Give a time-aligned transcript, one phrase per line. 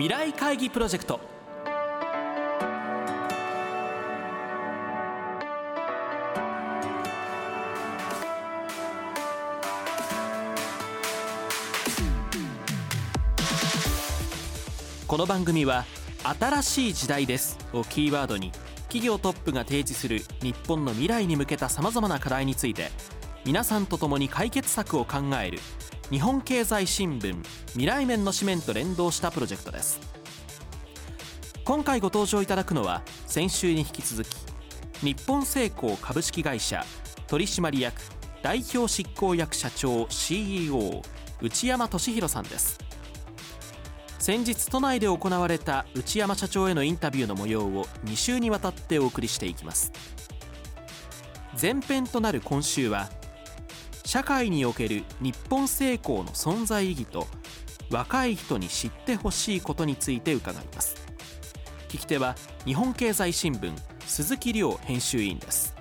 [0.00, 1.20] 未来会議プロジェクト。
[15.06, 15.84] この番組は
[16.40, 18.52] 「新しい時代です」をキーワードに
[18.84, 22.90] 企業トップが提示する日本の未来に向けたさまざまな課題について
[23.44, 25.58] 皆さんと共に解決策を考える
[26.10, 30.00] 日本経済新聞未来面の紙面と連動したプロジェクトです。
[31.64, 34.34] 今回ご登場いただくのは先週に引き続き
[35.02, 36.84] 日本製鋼株式会社
[37.28, 38.00] 取締役
[38.42, 41.02] 代表執行役社長 CEO
[41.40, 42.78] 内山俊弘さんです。
[44.18, 49.92] 先日都内で行われた内山社長へのインタビューの模様を2週にわたってお送りしていきます。
[51.60, 53.08] 前編となる今週は
[54.04, 57.26] 社会における日本成功の存在意義と
[57.90, 60.96] 若い人に知ってほしいことについて伺います。
[61.88, 63.72] 聞き手は日本経済新聞
[64.06, 65.74] 鈴木亮編集員です。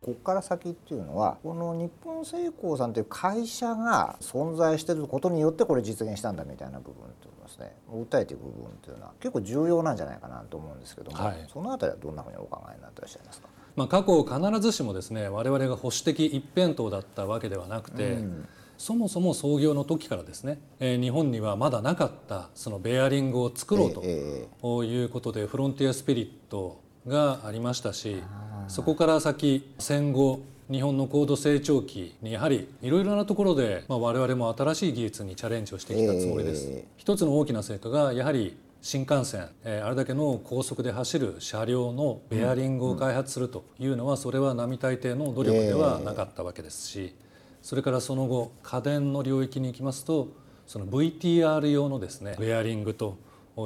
[0.00, 13.48] ここから先っていうのはこの日本製鋼さんという会社が存在していることによってこれ実現したんだみたいな部分といいますね訴えていく部分というのは結構重要なんじゃないかなと思うんですけども、はい、そのあたりはどんなふうにお考えになっていらっしゃいますか？
[13.78, 28.20] まあ、過去必ずしもですね我々が保守的一辺倒だったわけではなくて、うん、そもそも創業の時からですね、えー、日本にはまだなかったそのベアリングを作ろうということで、フロンティアスピリットがありましたし
[28.66, 36.68] そこから先戦後日本の高度成長期にやはりいろいろなところで、まあ、我々も新しい技術にチャレンジをしてきたつもりです。
[36.96, 47.14] 一つの大きな成果がやはり新幹線、え、あれだけの高速で走る車両のベアリングを開発するというのは、それは並大抵の努力ではなかったわけですし、
[47.62, 50.28] それからその後家電の領域に行きますと
[50.66, 53.18] その VTR 用のですねベアリングと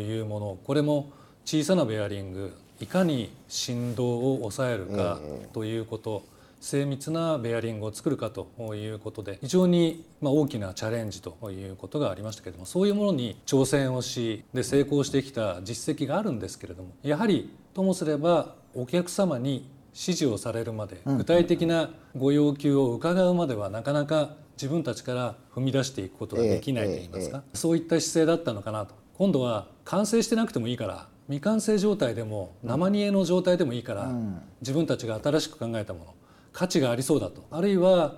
[0.00, 1.10] いうものこれも
[1.44, 5.18] 小さなベアリングいかに振動を抑えるか
[5.52, 6.22] ということ、
[6.60, 28.94] 精密なベアリングを作るかということで非常にま大きなチャレンジということがありましたけれどもそういうものに挑戦をしで成功してきた実績があるんですけれどもやはりともすればお客様に指示をされるまで具体的なご要求を伺うまではなかなか自分たちから踏み出していくことができないといいますかそういった姿勢だったのかなと。
[29.14, 34.12] 今度は完成してなくてもいいから未完成状態でも生煮えの状態でもいいから
[34.60, 36.14] 自分たちが新しく考えたもの
[36.58, 37.46] 価値がありそうだと。
[37.52, 38.16] あるいは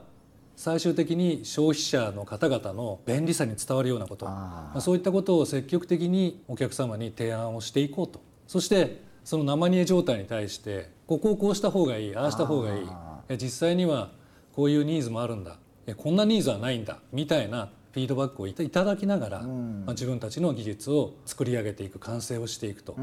[0.56, 4.24] 最終的に消費者の方々の便利さに伝わるようなこと。
[4.24, 8.22] まあ、そういったことを積極的にお客様に提案をしていこうと。
[8.46, 13.36] そしてその生煮え状態に対してここをこうした方がいいああした方がいい。
[13.36, 14.10] 実際には
[14.54, 15.58] こういうニーズもあるんだ。
[15.98, 16.96] こんなニーズはないんだ。
[17.12, 19.44] みたいなフィードバックをいただきながら、ま
[19.88, 22.94] あ、自分たちの技術を作り上げていく完成をしていくと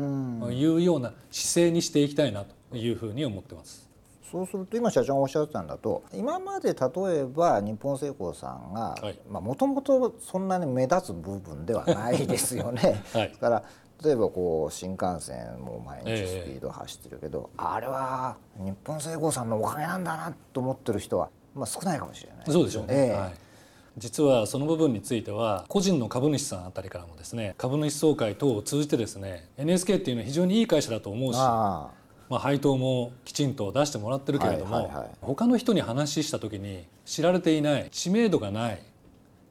[0.50, 3.88] いうような姿勢にしていきたいなというふうに思ってます。
[4.32, 8.96] そうすると今社長がおっしゃってたんだと今まで例えば日本製鋼さんが
[9.30, 13.02] もともとそんなに目立つ部分ではないですよね。
[13.14, 13.64] はい、から
[14.04, 23.34] 例えばこう新幹線も毎日スピード走ってるけど、えー、あれは日本製鋼さんのおかげなんだなと思ってる人は、まあ、少ないかもしれない、そうでしょうね、えーはい。
[23.98, 31.40] 実はその部分については個人の株主さんあたりからもですね株主総会等を通じてですね NSK っていうのは非常にいい会社だと思うし
[32.30, 38.82] まあ、配当もきちんと出してもらってるけれども、はいはいはい、他の人に話した時に知られていない知名度がない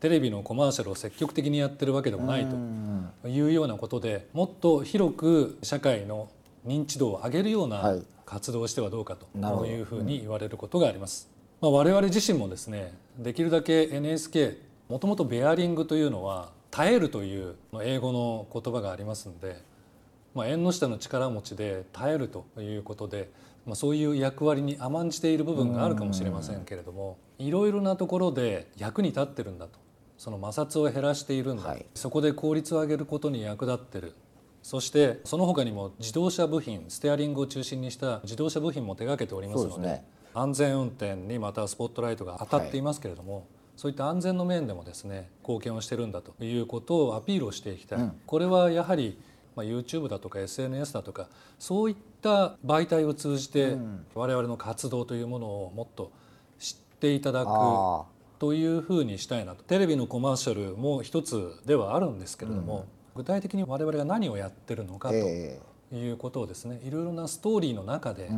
[0.01, 2.47] テレビのコマーシャルを積極的にやってるわけでもない
[3.23, 6.29] というようなことでもっと広く社会の
[6.67, 11.29] 認知度を上げるような活動をしてはどうかというふうに言われることがあります。
[11.61, 14.59] まあ、我々自身もですねできるだけ NSK
[14.91, 19.63] もともとベアリングというのは耐えるという英語の言葉がありますので
[20.37, 23.31] まあ、縁の下の力持ちで耐えるということで、
[23.65, 29.79] まあ、そういう役割に甘んじている部分があるかもしれませんけれどもいろいろなところで役に立ってるんだと。
[30.19, 34.15] その摩擦を減らしているんだ、はい、そこで効率を上げることに役立ってる。
[34.63, 43.45] そしてその他にも自動車部品ステアリングを中心にした自動車部品も手がけておりますので、ね、安全運転にまたスポットライトが当たっていますけれども、はい。
[43.77, 49.19] そういった安全の面でもですね貢献をしてるんだということをアピールをしていきたい、うん、これはやはり
[49.57, 53.77] まあ、YouTube だとか SNS だとかそういった媒体を通じて
[54.15, 56.13] 我々の活動というものをもっと
[56.59, 57.49] 知っていただく
[58.39, 59.65] というふうにしたいなと。
[59.65, 68.31] テレビのコマーシャルも一つではあるんですけれども、具体的に我々が何をやってるのかということをですねいろいろなストーリーの中で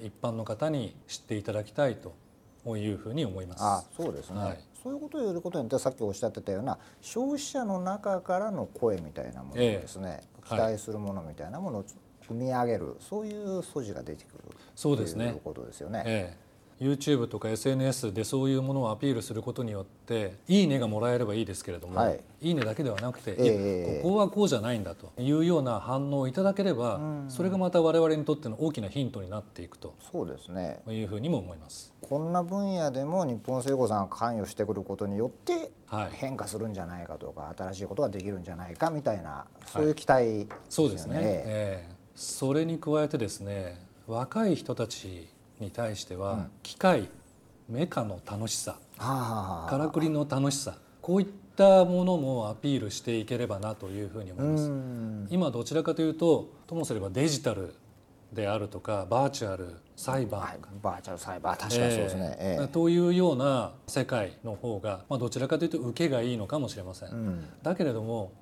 [0.00, 2.14] 一般の方に知っていただきたいと
[2.76, 3.62] いうふうに思います。
[3.62, 11.84] あそうですね、はい、そういうことを言うことによってさっきおっしゃってたような消費者の中からの声みたいなものをですね、えー、期待するものみたいなものを
[12.28, 14.44] 組み上げるそういう素地が出てくる
[14.76, 16.02] そうですねということですよね。
[16.06, 16.45] えー
[16.80, 30.80] YouTube とか SNS でそういうものをアピールすることによっていいねがもらえればいいですけれども、はい、いいねだけではなくて、えー、ここはこうじゃないんだというような反応をいただければ、それがまた我々にとっての大きなヒントになっていくとそうですね。
[30.88, 31.94] いうふうにも思います。
[32.02, 35.70] こんな分野でも日本聖子さんが関与してくることによって
[36.12, 40.48] 変化するんじゃないかとか、新しいことができるんじゃないかみたいなそういう期待ですよね。
[40.68, 45.28] そうですね、えー、それに加えてですね若い人たち
[45.60, 47.08] に対しては、機械
[47.68, 54.70] メカの楽しさ、からくりの楽しさこういったものもアピールしていければなというふうに思います。
[55.30, 57.74] 今どちらかというとともすればデジタル
[58.32, 68.32] であるとかバーチャルサイバー、はい、バーチャルサイバー確かにそうですね、えー、というような世界の方が、まあ、どちらかというと受けがいいのかもしれません、うん、だけれども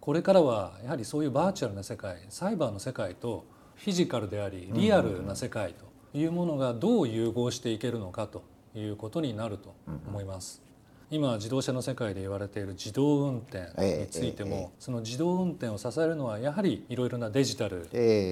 [0.00, 3.44] これからはやはりそういうバーチャルな世界サイバーの世界と
[3.74, 8.42] フィジカルでありリアルな世界というものがどう融合していけるのかと
[8.74, 9.74] いうことになると
[10.08, 10.62] 思います。
[11.10, 17.88] 今自動車の世界で言われている自動運転についても、その自動運転を支えるのはやはりいろいろなデジタル、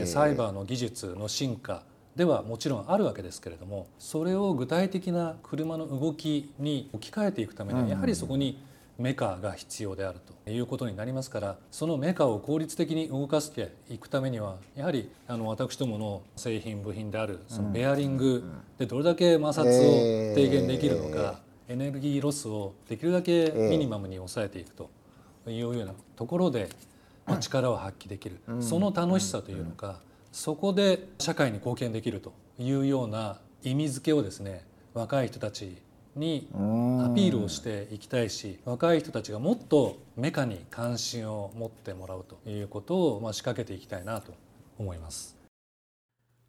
[0.06, 1.82] サイバーの技術の進化
[2.14, 8.60] ではもちろんあるわけですけれどもそれを具体的な車の動きに置き換えていくためにはやはりそこに
[8.98, 18.42] メカが必要であるということになりますからそのメカを効率的に動かしていくためにはやはりあの私どもの製品部品であるそのベアリング
[18.76, 24.90] でどれだけ摩擦を低減できるのか、エネルギーロスをできるだけミニマムに抑えていくと
[25.46, 26.68] いうようなところで、
[27.26, 30.00] まあ、力を発揮できる、その楽しさというのか、
[30.32, 34.64] そこで社会に貢献できるというような意味付けをですね
[34.94, 35.76] 若い人たち
[36.18, 44.32] にアピールをしていきたいし若い人たちがもっとメカに関心を持ってもらうということをまあ仕掛けていきたいなと
[44.78, 45.36] 思います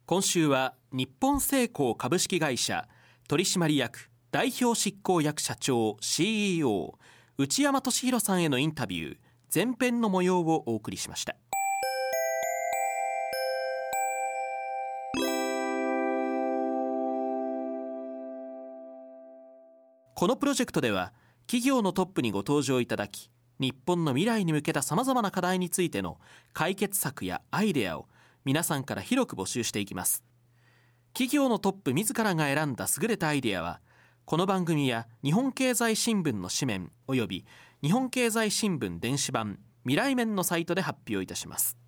[0.06, 2.88] 今週は日本製鋼株式会社
[3.28, 6.98] 取締役代表執行役社長 CEO
[7.38, 9.16] 内山俊弘さんへのインタビュー
[9.52, 11.34] 前編の模様をお送りしました。
[20.20, 21.14] このプロジェクトでは
[21.46, 26.18] 企業のトップにご登場いただき日本の未来に向けたさまざまな課題についての
[26.52, 28.06] 解決策やアイデアを
[28.44, 30.22] 皆さんから広く募集していきます。
[31.14, 33.80] 企業のトップ自らが選んだ優れたアイデアは
[34.26, 37.46] この番組や日本経済新聞の紙面および
[37.82, 41.78] 日本経済新聞電子版未来面のサイトで発表いたします。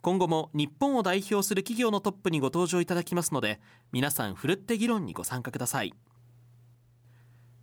[0.00, 3.60] 今後も日本を代表する企業のトップにご登場いただきますので
[3.92, 5.92] 皆さんふるって議論にご参加ください。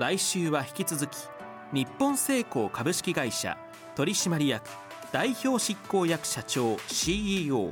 [0.00, 1.16] 来週は引き続き
[1.74, 3.58] 日本製鋼株式会社
[3.94, 4.66] 取締役
[5.12, 7.68] 代表執行役社長 CEO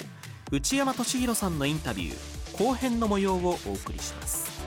[0.50, 4.57] 内山俊弘さんのインタビュー後編の模様をお送りします。